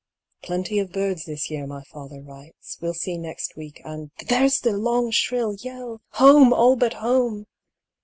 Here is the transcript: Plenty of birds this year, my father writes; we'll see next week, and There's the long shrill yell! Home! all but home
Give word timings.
Plenty 0.41 0.79
of 0.79 0.91
birds 0.91 1.25
this 1.25 1.51
year, 1.51 1.67
my 1.67 1.83
father 1.83 2.23
writes; 2.23 2.79
we'll 2.81 2.95
see 2.95 3.19
next 3.19 3.55
week, 3.55 3.79
and 3.85 4.09
There's 4.27 4.59
the 4.61 4.75
long 4.75 5.11
shrill 5.11 5.53
yell! 5.59 6.01
Home! 6.15 6.51
all 6.51 6.75
but 6.75 6.93
home 6.95 7.45